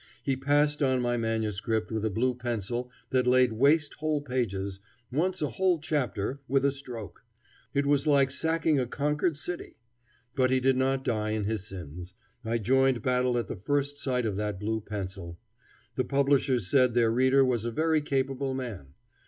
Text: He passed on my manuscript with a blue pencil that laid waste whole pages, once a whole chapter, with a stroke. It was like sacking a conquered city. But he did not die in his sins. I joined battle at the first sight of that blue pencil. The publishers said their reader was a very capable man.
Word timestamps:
He 0.23 0.35
passed 0.35 0.81
on 0.81 0.99
my 0.99 1.15
manuscript 1.15 1.91
with 1.91 2.03
a 2.03 2.09
blue 2.09 2.33
pencil 2.33 2.89
that 3.11 3.27
laid 3.27 3.53
waste 3.53 3.93
whole 3.99 4.19
pages, 4.19 4.79
once 5.11 5.43
a 5.43 5.51
whole 5.51 5.77
chapter, 5.79 6.41
with 6.47 6.65
a 6.65 6.71
stroke. 6.71 7.23
It 7.75 7.85
was 7.85 8.07
like 8.07 8.31
sacking 8.31 8.79
a 8.79 8.87
conquered 8.87 9.37
city. 9.37 9.77
But 10.33 10.49
he 10.49 10.59
did 10.59 10.75
not 10.75 11.03
die 11.03 11.33
in 11.33 11.43
his 11.43 11.67
sins. 11.67 12.15
I 12.43 12.57
joined 12.57 13.03
battle 13.03 13.37
at 13.37 13.47
the 13.47 13.61
first 13.63 13.99
sight 13.99 14.25
of 14.25 14.37
that 14.37 14.59
blue 14.59 14.81
pencil. 14.81 15.37
The 15.95 16.03
publishers 16.05 16.65
said 16.65 16.95
their 16.95 17.11
reader 17.11 17.45
was 17.45 17.63
a 17.63 17.69
very 17.69 18.01
capable 18.01 18.55
man. 18.55 18.95